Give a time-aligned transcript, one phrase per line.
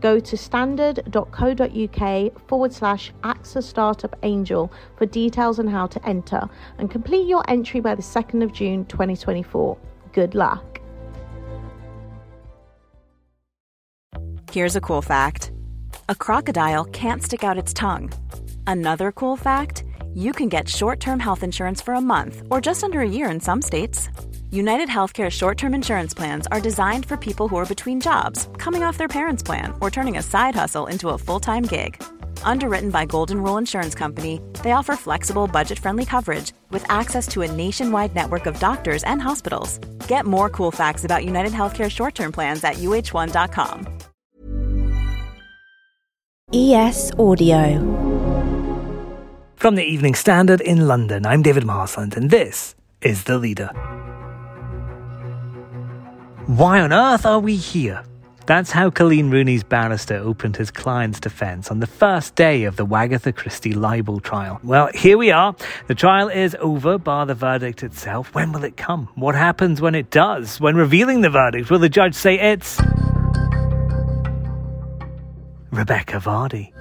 [0.00, 6.48] Go to standard.co.uk forward slash AXA Startup Angel for details on how to enter
[6.78, 9.76] and complete your entry by the 2nd of June 2024.
[10.12, 10.80] Good luck.
[14.50, 15.52] Here's a cool fact
[16.08, 18.10] a crocodile can't stick out its tongue.
[18.66, 22.82] Another cool fact you can get short term health insurance for a month or just
[22.82, 24.08] under a year in some states.
[24.50, 28.82] United Healthcare short term insurance plans are designed for people who are between jobs, coming
[28.82, 32.02] off their parents' plan, or turning a side hustle into a full time gig.
[32.42, 37.42] Underwritten by Golden Rule Insurance Company, they offer flexible, budget friendly coverage with access to
[37.42, 39.78] a nationwide network of doctors and hospitals.
[40.08, 43.86] Get more cool facts about United Healthcare short term plans at uh1.com.
[46.54, 47.80] ES Audio.
[49.56, 53.70] From the Evening Standard in London, I'm David Marsland, and this is The Leader.
[56.48, 58.02] Why on earth are we here?
[58.46, 62.86] That's how Coleen Rooney's barrister opened his client's defence on the first day of the
[62.86, 64.58] Wagatha Christie libel trial.
[64.64, 65.54] Well, here we are.
[65.88, 68.34] The trial is over, bar the verdict itself.
[68.34, 69.10] When will it come?
[69.14, 70.58] What happens when it does?
[70.58, 72.80] When revealing the verdict, will the judge say it's.
[75.70, 76.72] Rebekah Vardy?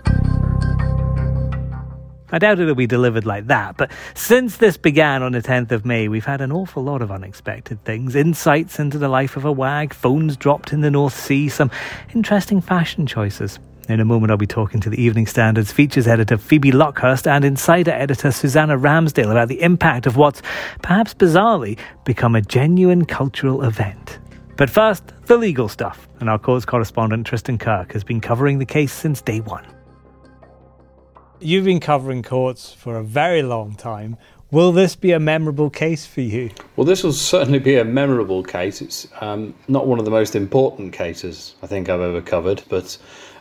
[2.30, 5.86] I doubt it'll be delivered like that, but since this began on the 10th of
[5.86, 8.16] May, we've had an awful lot of unexpected things.
[8.16, 11.72] Insights into the life of a wag, phones dropped in the North Sea, some
[12.14, 13.60] interesting fashion choices.
[13.88, 17.46] In a moment, I'll be talking to the Evening Standard's features editor Phoebe Luckhurst and
[17.46, 20.42] insider editor Suzannah Ramsdale about the impact of what's,
[20.82, 24.20] perhaps bizarrely, become a genuine cultural event.
[24.58, 28.66] But first, the legal stuff, and our courts correspondent Tristan Kirk has been covering the
[28.66, 29.66] case since day one.
[31.40, 34.18] You've been covering courts for a very long time.
[34.50, 36.50] Will this be a memorable case for you?
[36.76, 38.82] Well, this will certainly be a memorable case.
[38.82, 42.98] It's um, not one of the most important cases I think I've ever covered, but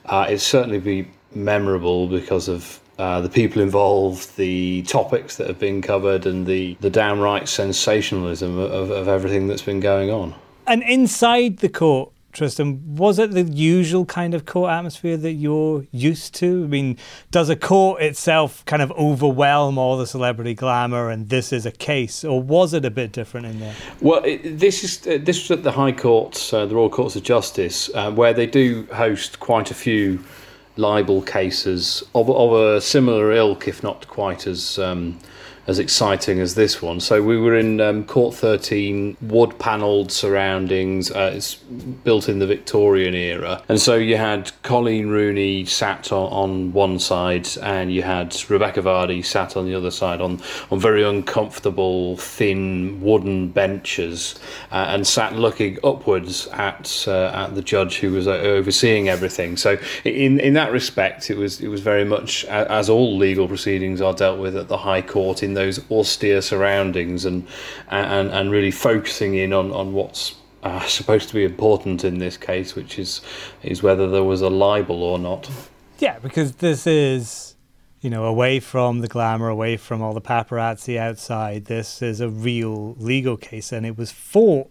[0.07, 5.59] uh, it's certainly be memorable because of uh, the people involved, the topics that have
[5.59, 10.35] been covered, and the, the downright sensationalism of, of everything that's been going on.
[10.67, 15.87] And inside the court, Tristan, was it the usual kind of court atmosphere that you're
[15.91, 16.65] used to?
[16.65, 16.99] I mean,
[17.31, 21.71] does a court itself kind of overwhelm all the celebrity glamour and this is a
[21.71, 23.75] case, or was it a bit different in there?
[24.03, 27.17] Well, it, this is uh, this was at the High Courts, uh, the Royal Courts
[27.17, 30.23] of Justice, uh, where they do host quite a few
[30.77, 34.79] libel cases of, of a similar ilk, if not quite as.
[34.79, 35.19] Um,
[35.67, 37.01] as exciting as this one.
[37.01, 41.11] So we were in um, Court 13, wood panelled surroundings.
[41.11, 43.63] Uh, it's built in the Victorian era.
[43.69, 48.83] And so you had Colleen Rooney sat on, on one side, and you had Rebekah
[48.83, 50.41] Vardy sat on the other side on,
[50.71, 54.39] on very uncomfortable, thin wooden benches
[54.71, 59.57] uh, and sat looking upwards at uh, at the judge who was uh, overseeing everything.
[59.57, 64.01] So in in that respect, it was it was very much as all legal proceedings
[64.01, 67.47] are dealt with at the High Court in those austere surroundings and
[67.89, 72.37] and, and really focusing in on, on what's uh, supposed to be important in this
[72.37, 73.21] case, which is
[73.63, 75.51] is whether there was a libel or not.
[75.99, 77.57] Yeah, because this is,
[78.01, 81.65] you know, away from the glamour, away from all the paparazzi outside.
[81.65, 84.71] This is a real legal case, and it was fought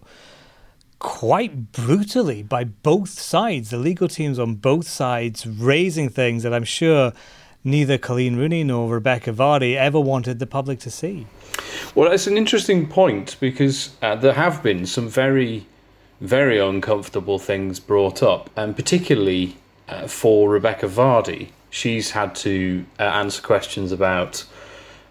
[0.99, 3.69] quite brutally by both sides.
[3.71, 7.11] The legal teams on both sides raising things that I'm sure
[7.65, 11.27] neither Coleen Rooney nor Rebekah Vardy ever wanted the public to see.
[11.95, 15.65] Well, it's an interesting point because uh, there have been some very,
[16.21, 19.57] very uncomfortable things brought up, and particularly
[19.89, 21.49] uh, for Rebekah Vardy.
[21.71, 24.45] She's had to uh, answer questions about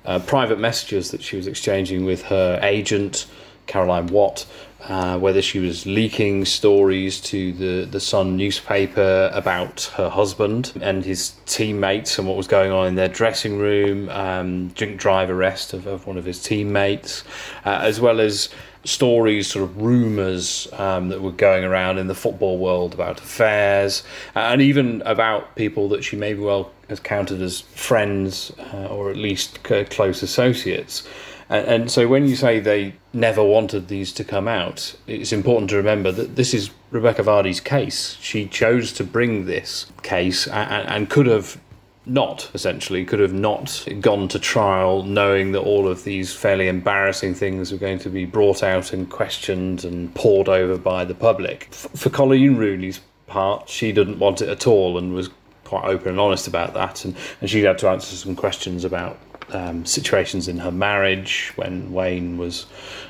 [0.05, 3.26] uh, private messages that she was exchanging with her agent,
[3.67, 4.46] Caroline Watt,
[4.88, 11.04] uh, whether she was leaking stories to the, the Sun newspaper about her husband and
[11.04, 15.72] his teammates and what was going on in their dressing room, um, drink drive arrest
[15.72, 17.25] of, of one of his teammates,
[17.64, 18.50] uh, as well as
[18.84, 24.02] stories, sort of rumours um, that were going around in the football world about affairs,
[24.36, 29.10] uh, and even about people that she maybe well has counted as friends uh, or
[29.10, 31.08] at least close associates.
[31.49, 35.70] And, and so when you say they never wanted these to come out, it's important
[35.70, 38.17] to remember that this is Rebekah Vardy's case.
[38.20, 41.58] She chose to bring this case and, and could have
[42.06, 47.35] not, essentially, could have not gone to trial knowing that all of these fairly embarrassing
[47.35, 51.69] things were going to be brought out and questioned and poured over by the public.
[51.73, 55.31] F- for coleen Rooney's part, she didn't want it at all and was
[55.64, 57.05] quite open and honest about that.
[57.05, 59.19] And, and she had to answer some questions about
[59.52, 62.67] um, situations in her marriage when Wayne was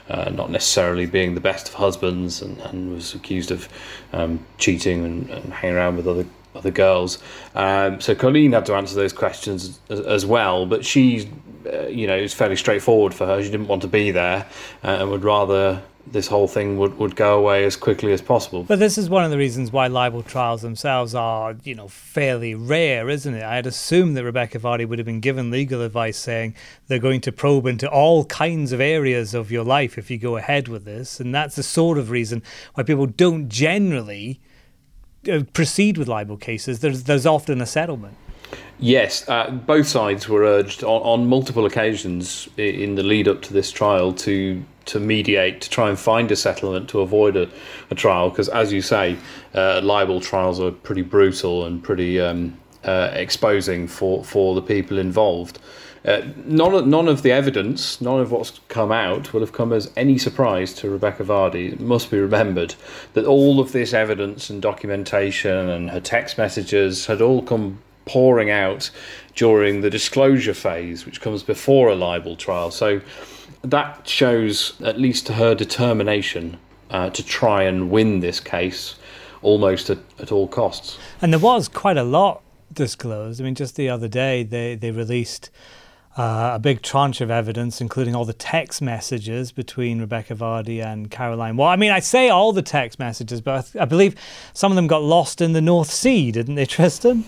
[0.08, 3.69] uh, not necessarily being the best of husbands and, and was accused of
[4.12, 7.19] um, cheating and, and hanging around with other other girls.
[7.54, 11.28] Um, so Coleen had to answer those questions as, as well, but she,
[11.72, 13.43] uh, you know, it was fairly straightforward for her.
[13.43, 14.46] She didn't want to be there
[14.82, 18.62] uh, and would rather this whole thing would, would go away as quickly as possible.
[18.62, 22.55] But this is one of the reasons why libel trials themselves are, you know, fairly
[22.55, 23.43] rare, isn't it?
[23.43, 26.55] I'd assume that Rebekah Vardy would have been given legal advice saying
[26.88, 30.37] they're going to probe into all kinds of areas of your life if you go
[30.37, 31.20] ahead with this.
[31.20, 32.43] And that's the sort of reason
[32.75, 34.40] why people don't generally
[35.52, 36.80] proceed with libel cases.
[36.80, 38.16] There's, there's often a settlement.
[38.78, 43.52] Yes, uh, both sides were urged on, on, multiple occasions in the lead up to
[43.52, 47.48] this trial to to mediate to try and find a settlement to avoid a,
[47.90, 49.16] a trial because, as you say,
[49.54, 54.98] uh, libel trials are pretty brutal and pretty um, uh, exposing for, for the people
[54.98, 55.58] involved.
[56.04, 59.72] Uh, none, of, none of the evidence, none of what's come out will have come
[59.72, 61.72] as any surprise to Rebekah Vardy.
[61.72, 62.74] It must be remembered
[63.14, 68.50] that all of this evidence and documentation and her text messages had all come pouring
[68.50, 68.90] out
[69.34, 72.70] during the disclosure phase, which comes before a libel trial.
[72.70, 73.00] So
[73.62, 76.58] that shows at least her determination
[76.90, 78.96] uh, to try and win this case
[79.40, 80.98] almost at, at all costs.
[81.22, 82.42] And there was quite a lot
[82.72, 83.40] disclosed.
[83.40, 85.50] I mean, just the other day, they, they released
[86.16, 91.11] uh, a big tranche of evidence, including all the text messages between Rebekah Vardy and
[91.11, 91.56] Caroline.
[91.56, 94.14] Well, I mean, I say all the text messages, but I, I believe
[94.52, 97.25] some of them got lost in the North Sea, didn't they, Tristan?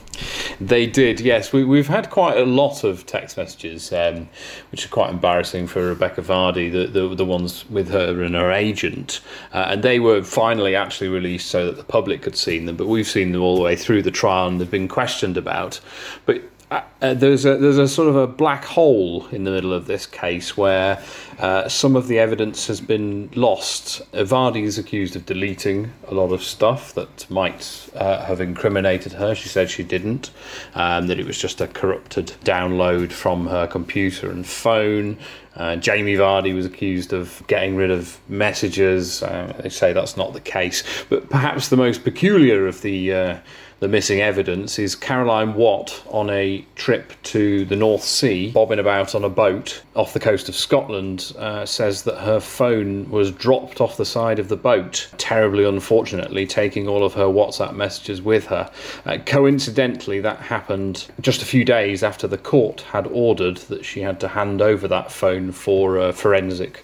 [0.61, 1.53] They did, yes.
[1.53, 4.29] We, have had quite a lot of text messages, um,
[4.71, 8.53] which are quite embarrassing for Rebekah Vardy, the, the, the ones with her and her
[8.53, 9.21] agent.
[9.53, 12.87] Uh, and they were finally actually released so that the public could see them, but
[12.87, 15.81] we've seen them all the way through the trial and they've been questioned about.
[16.25, 19.73] But uh, uh, there's a there's a sort of a black hole in the middle
[19.73, 21.01] of this case where
[21.39, 24.03] uh, some of the evidence has been lost.
[24.13, 29.35] Vardy is accused of deleting a lot of stuff that might uh, have incriminated her.
[29.35, 30.33] She said she didn't,
[30.75, 35.19] um, that it was just a corrupted download from her computer and phone.
[35.55, 39.23] Uh, Jamie Vardy was accused of getting rid of messages.
[39.23, 43.41] Uh, they say that's not the case, but perhaps the most peculiar of the
[43.78, 49.14] the missing evidence is Caroline Watt on a trip to the North Sea, bobbing about
[49.14, 53.82] on a boat off the coast of Scotland, uh, says that her phone was dropped
[53.82, 58.46] off the side of the boat, terribly unfortunately, taking all of her WhatsApp messages with
[58.46, 58.70] her.
[59.05, 64.00] Uh, coincidentally, that happened just a few days after the court had ordered that she
[64.00, 66.82] had to hand over that phone for uh, forensic.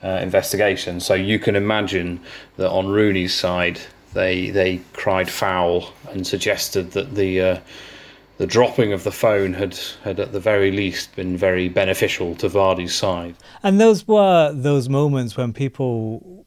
[0.00, 1.00] Uh, investigation.
[1.00, 2.20] So you can imagine
[2.56, 3.80] that on Rooney's side,
[4.14, 7.60] they they cried foul and suggested that the uh,
[8.38, 12.48] the dropping of the phone had, had at the very least been very beneficial to
[12.48, 13.34] Vardy's side.
[13.64, 16.44] And those were those moments when people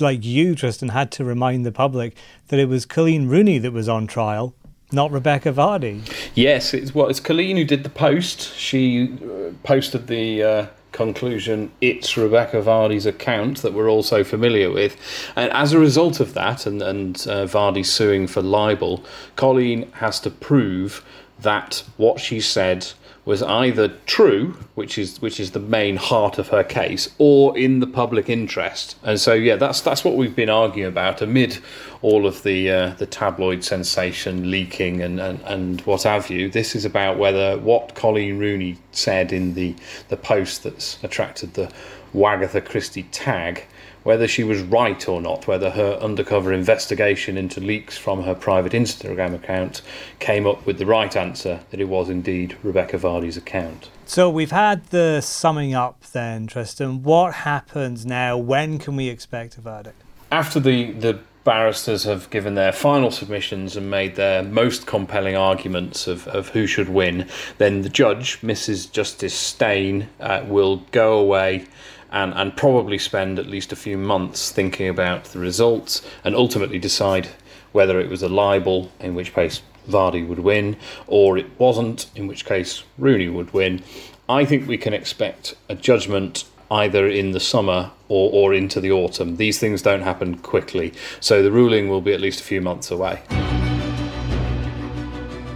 [0.00, 2.16] like you, Tristan, had to remind the public
[2.48, 4.54] that it was Coleen Rooney that was on trial,
[4.90, 6.02] not Rebekah Vardy.
[6.34, 8.54] Yes, it's well, it's Coleen who did the post.
[8.56, 10.42] She uh, posted the.
[10.42, 14.96] Uh, conclusion it's Rebekah Vardy's account that we're also familiar with.
[15.34, 19.04] And as a result of that, and, and uh, Vardy suing for libel,
[19.36, 21.04] Coleen has to prove
[21.40, 22.92] that what she said
[23.24, 27.78] was either true, which is which is the main heart of her case, or in
[27.78, 28.96] the public interest.
[29.04, 31.58] And so, yeah, that's that's what we've been arguing about amid
[32.00, 36.48] all of the uh, the tabloid sensation, leaking, and, and and what have you.
[36.48, 39.76] This is about whether what Coleen Rooney said in the
[40.08, 41.70] the post that's attracted the
[42.12, 43.64] Wagatha Christie tag
[44.02, 48.72] whether she was right or not, whether her undercover investigation into leaks from her private
[48.72, 49.82] Instagram account
[50.18, 53.90] came up with the right answer that it was indeed Rebekah Vardy's account.
[54.06, 57.02] So we've had the summing up then, Tristan.
[57.02, 58.36] What happens now?
[58.36, 60.00] When can we expect a verdict?
[60.30, 66.06] After the, the barristers have given their final submissions and made their most compelling arguments
[66.06, 67.28] of, of who should win,
[67.58, 68.90] then the judge, Mrs.
[68.90, 71.66] Justice Steyn, uh, will go away
[72.12, 76.78] and, and probably spend at least a few months thinking about the results and ultimately
[76.78, 77.28] decide
[77.72, 80.76] whether it was a libel, in which case Vardy would win,
[81.06, 83.82] or it wasn't, in which case Rooney would win.
[84.28, 88.92] I think we can expect a judgment either in the summer or, or into the
[88.92, 89.36] autumn.
[89.36, 92.90] These things don't happen quickly, so the ruling will be at least a few months
[92.90, 93.22] away.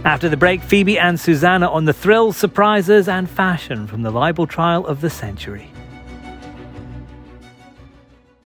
[0.03, 4.47] After the break, Phoebe and Suzannah on the thrills, surprises, and fashion from the libel
[4.47, 5.71] trial of the century.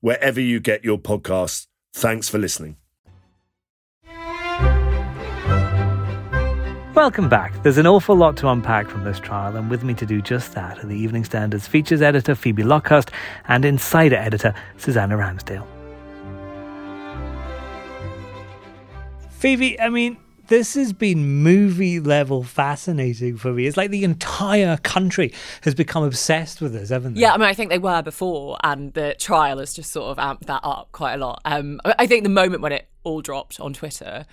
[0.00, 1.66] wherever you get your podcasts.
[1.94, 2.76] Thanks for listening.
[6.94, 7.62] Welcome back.
[7.62, 10.54] There's an awful lot to unpack from this trial, and with me to do just
[10.54, 13.10] that are the Evening Standard's features editor Phoebe Luckhurst
[13.48, 15.66] and insider editor Suzannah Ramsdale.
[19.28, 20.16] Phoebe, I mean,
[20.48, 23.66] this has been movie level fascinating for me.
[23.66, 27.20] It's like the entire country has become obsessed with this, haven't they?
[27.20, 30.18] Yeah, I mean, I think they were before, and the trial has just sort of
[30.18, 31.40] amped that up quite a lot.
[31.44, 34.26] Um, I think the moment when it all dropped on Twitter,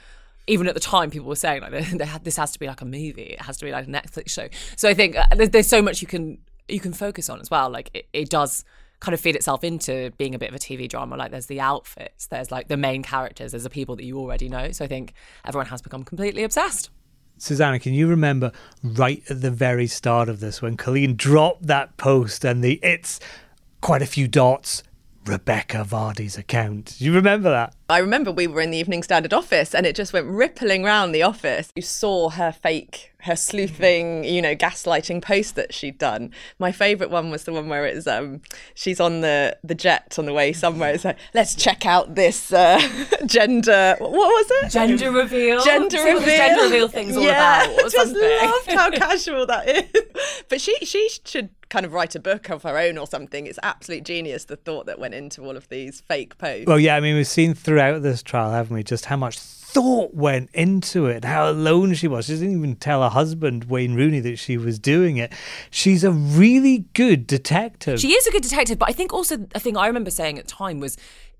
[0.47, 1.71] even at the time, people were saying like,
[2.23, 3.35] "This has to be like a movie.
[3.37, 5.81] It has to be like a Netflix show." So I think uh, there's, there's so
[5.81, 7.69] much you can you can focus on as well.
[7.69, 8.65] Like it, it does
[9.03, 11.17] kind of feed itself into being a bit of a TV drama.
[11.17, 14.47] Like there's the outfits, there's like the main characters, there's the people that you already
[14.47, 14.71] know.
[14.71, 15.13] So I think
[15.45, 16.89] everyone has become completely obsessed.
[17.37, 21.97] Suzannah, can you remember right at the very start of this when Coleen dropped that
[21.97, 23.19] post and the it's
[23.81, 24.83] quite a few dots
[25.25, 26.95] Rebekah Vardy's account.
[26.97, 27.75] Do you remember that?
[27.93, 31.11] I remember we were in the Evening Standard office and it just went rippling around
[31.11, 31.71] the office.
[31.75, 36.31] You saw her fake her sleuthing, you know, gaslighting post that she'd done.
[36.59, 38.41] My favourite one was the one where it's um
[38.73, 40.93] she's on the the jet on the way somewhere.
[40.93, 42.81] It's like, let's check out this uh,
[43.25, 43.95] gender.
[43.99, 44.71] What was it?
[44.71, 45.63] Gender reveal.
[45.63, 46.25] Gender See reveal.
[46.25, 47.79] Gender reveal things all yeah, about.
[47.79, 48.21] Or just something.
[48.21, 50.43] loved how casual that is.
[50.49, 53.47] But she she should kind of write a book of her own or something.
[53.47, 56.67] It's absolute genius the thought that went into all of these fake posts.
[56.67, 60.13] Well, yeah, I mean, we've seen throughout this trial, haven't we, just how much thought
[60.13, 62.25] went into it, how alone she was.
[62.25, 65.33] She didn't even tell her husband, Wayne Rooney, that she was doing it.
[65.71, 67.99] She's a really good detective.
[67.99, 70.45] She is a good detective, but I think also a thing I remember saying at
[70.45, 70.97] the time was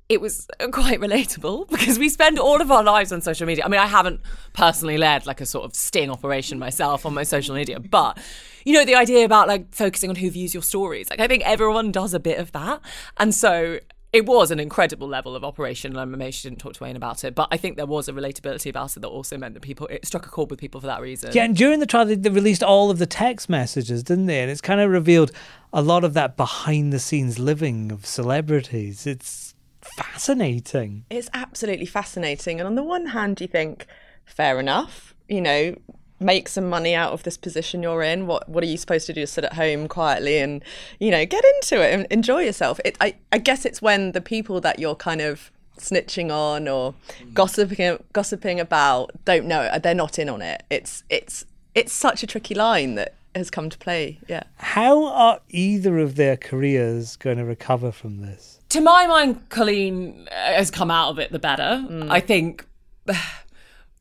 [0.09, 3.63] it was uh, quite relatable because we spend all of our lives on social media.
[3.65, 4.19] I mean, I haven't
[4.51, 8.19] personally led like a sort of sting operation myself on my social media, but
[8.65, 11.09] you know, the idea about like focusing on who views your stories.
[11.09, 12.81] Like, I think everyone does a bit of that.
[13.17, 13.79] And so
[14.13, 15.91] it was an incredible level of operation.
[15.91, 18.07] And i maybe she didn't talk to Wayne about it, but I think there was
[18.07, 20.79] a relatability about it that also meant that people, it struck a chord with people
[20.79, 21.31] for that reason.
[21.33, 24.39] Yeah, and during the trial, they, they released all of the text messages, didn't they?
[24.39, 25.31] And it's kind of revealed
[25.73, 29.07] a lot of that behind the scenes living of celebrities.
[29.07, 31.05] It's fascinating.
[31.09, 32.59] It's absolutely fascinating.
[32.59, 33.87] And on the one hand, you think,
[34.25, 35.75] fair enough, you know,
[36.23, 38.27] make some money out of this position you're in.
[38.27, 39.25] What what are you supposed to do?
[39.25, 40.63] Sit at home quietly and,
[40.99, 42.79] you know, get into it and enjoy yourself.
[42.85, 46.93] It, I, I guess it's when the people that you're kind of snitching on or
[47.19, 47.33] mm.
[47.33, 50.63] gossiping gossiping about don't know they're not in on it.
[50.69, 54.19] It's it's it's such a tricky line that has come to play.
[54.27, 54.43] Yeah.
[54.57, 58.59] How are either of their careers going to recover from this?
[58.69, 61.83] To my mind, Coleen uh, has come out of it the better.
[61.89, 62.09] Mm.
[62.09, 62.65] I think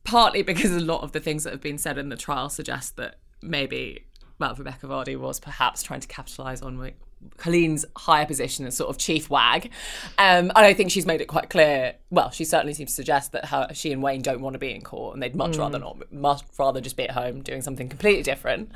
[0.03, 2.97] partly because a lot of the things that have been said in the trial suggest
[2.97, 4.05] that maybe
[4.39, 6.91] well, Rebekah Vardy was perhaps trying to capitalise on
[7.37, 9.71] Coleen's higher position as sort of chief wag.
[10.17, 11.95] Um, and I think she's made it quite clear.
[12.09, 14.73] Well, she certainly seems to suggest that her, she and Wayne don't want to be
[14.73, 17.87] in court, and they'd much rather not, much rather just be at home doing something
[17.87, 18.71] completely different.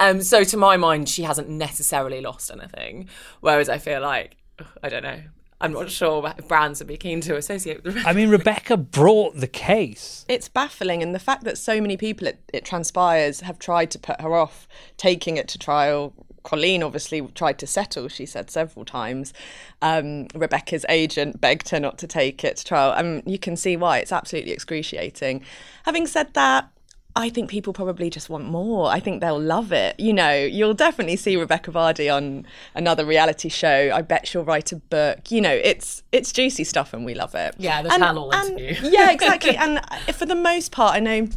[0.00, 3.08] Um, so to my mind, she hasn't necessarily lost anything.
[3.40, 4.36] Whereas I feel like
[4.82, 5.20] I don't know.
[5.62, 8.08] I'm not sure brands would be keen to associate with Rebekah.
[8.08, 10.24] I mean, Rebekah brought the case.
[10.28, 13.98] It's baffling, and the fact that so many people, it, it transpires, have tried to
[13.98, 14.66] put her off
[14.96, 16.12] taking it to trial.
[16.44, 19.32] Coleen obviously tried to settle, she said several times.
[19.80, 22.92] Um, Rebekah's agent begged her not to take it to trial.
[22.96, 23.98] I mean, you can see why.
[23.98, 25.44] It's absolutely excruciating.
[25.84, 26.68] Having said that,
[27.14, 28.88] I think people probably just want more.
[28.90, 30.00] I think they'll love it.
[30.00, 33.90] You know, you'll definitely see Rebekah Vardy on another reality show.
[33.92, 35.30] I bet she'll write a book.
[35.30, 37.54] You know, it's it's juicy stuff and we love it.
[37.58, 38.90] Yeah, the And- channel and- interview.
[38.90, 39.56] Yeah, exactly.
[39.56, 39.80] and
[40.14, 41.28] for the most part, I know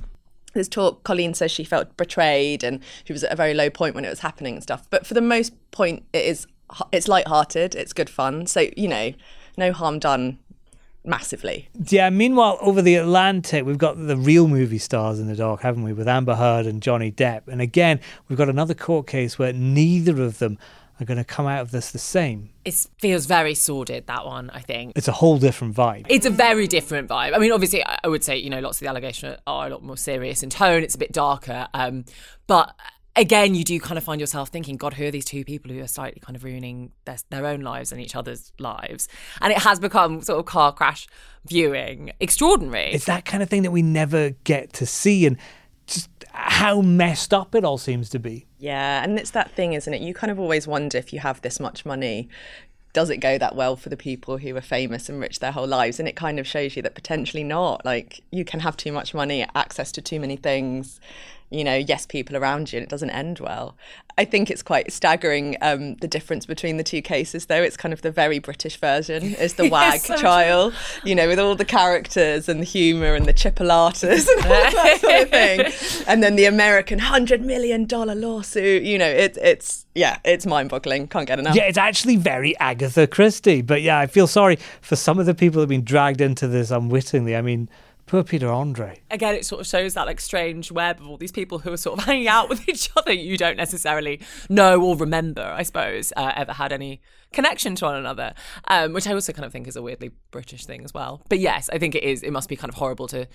[0.53, 1.03] there's talk.
[1.03, 4.09] Coleen says she felt betrayed and she was at a very low point when it
[4.09, 4.87] was happening and stuff.
[4.89, 6.47] But for the most point, it is
[6.93, 7.75] it's light-hearted.
[7.75, 8.47] It's good fun.
[8.47, 9.11] So you know,
[9.57, 10.39] no harm done
[11.05, 11.69] massively.
[11.87, 15.83] Yeah, meanwhile, over the Atlantic, we've got the real movie stars in the dark, haven't
[15.83, 17.47] we, with Amber Heard and Johnny Depp.
[17.47, 20.57] And again, we've got another court case where neither of them
[20.99, 22.49] are going to come out of this the same.
[22.63, 24.93] It feels very sordid, that one, I think.
[24.95, 26.05] It's a whole different vibe.
[26.09, 27.35] It's a very different vibe.
[27.35, 29.83] I mean, obviously, I would say, you know, lots of the allegations are a lot
[29.83, 30.83] more serious in tone.
[30.83, 31.67] It's a bit darker.
[31.73, 32.05] Um,
[32.47, 32.73] but
[33.15, 35.81] again, you do kind of find yourself thinking, God, who are these two people who
[35.81, 39.07] are slightly kind of ruining their, their own lives and each other's lives?
[39.41, 41.07] And it has become sort of car crash
[41.45, 42.91] viewing extraordinary.
[42.91, 45.25] It's that kind of thing that we never get to see.
[45.25, 45.37] And
[45.87, 48.45] just how messed up it all seems to be.
[48.57, 50.01] Yeah, and it's that thing, isn't it?
[50.01, 52.29] You kind of always wonder if you have this much money,
[52.93, 55.67] does it go that well for the people who are famous and rich their whole
[55.67, 55.99] lives?
[55.99, 57.83] And it kind of shows you that potentially not.
[57.85, 60.99] Like you can have too much money, access to too many things,
[61.55, 63.75] you know, yes, people around you, and it doesn't end well.
[64.17, 67.61] I think it's quite staggering um, the difference between the two cases, though.
[67.61, 71.09] It's kind of the very British version is the WAG so trial, true.
[71.09, 74.97] you know, with all the characters and the humour and the chipolatas and all that
[75.01, 75.71] sort of thing.
[76.07, 81.07] And then the American $100 million lawsuit, you know, it, it's, yeah, it's mind boggling.
[81.07, 81.55] Can't get enough.
[81.55, 83.61] Yeah, it's actually very Agatha Christie.
[83.61, 86.47] But yeah, I feel sorry for some of the people who have been dragged into
[86.47, 87.35] this unwittingly.
[87.35, 87.69] I mean,
[88.07, 89.01] Poor Peter Andre.
[89.09, 91.77] Again, it sort of shows that like strange web of all these people who are
[91.77, 93.11] sort of hanging out with each other.
[93.11, 97.01] You don't necessarily know or remember, I suppose, uh, ever had any
[97.33, 98.35] connection to one another,
[98.67, 101.23] um, which I also kind of think is a weirdly British thing as well.
[101.29, 102.21] But yes, I think it is.
[102.21, 103.27] It must be kind of horrible to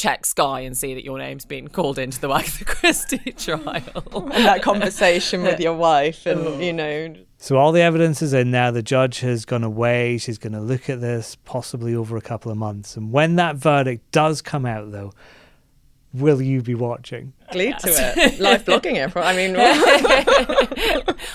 [0.00, 4.30] check Sky and see that your name's been called into the Wagatha Christie trial.
[4.32, 6.58] and that conversation with your wife, and oh.
[6.58, 7.14] you know.
[7.36, 8.70] So all the evidence is in now.
[8.70, 10.18] The judge has gone away.
[10.18, 12.96] She's going to look at this possibly over a couple of months.
[12.96, 15.12] And when that verdict does come out, though,
[16.12, 17.32] will you be watching?
[17.52, 17.82] Glued yes.
[17.82, 19.16] to it, live blogging it.
[19.16, 19.54] I mean,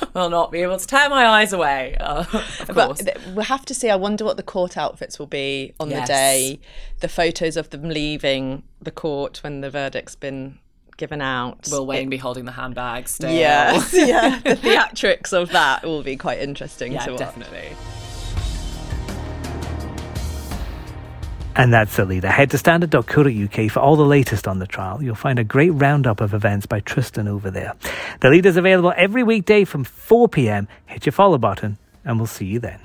[0.13, 1.97] will not be able to tear my eyes away.
[1.99, 2.25] Uh,
[2.73, 3.01] but
[3.33, 3.89] we'll have to see.
[3.89, 6.07] I wonder what the court outfits will be on yes.
[6.07, 6.59] the day.
[6.99, 10.59] The photos of them leaving the court when the verdict's been
[10.97, 11.67] given out.
[11.71, 13.31] Will Wayne it, be holding the handbag still?
[13.31, 14.39] Yes, yeah.
[14.43, 17.19] The theatrics of that will be quite interesting yeah, to watch.
[17.19, 17.69] definitely.
[21.57, 22.27] And that's the leader.
[22.27, 25.01] Head to standard.co.uk for all the latest on the trial.
[25.01, 27.73] You'll find a great roundup of events by Tristan over there.
[28.19, 30.67] The leader's available every weekday from 4 pm.
[30.85, 32.84] Hit your follow button, and we'll see you then.